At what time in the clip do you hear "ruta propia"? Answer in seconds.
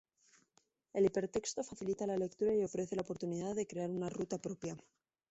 4.09-4.75